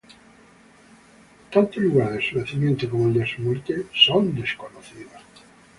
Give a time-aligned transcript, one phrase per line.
[1.51, 5.11] Tanto el lugar de su nacimiento como el de su muerte son desconocidos.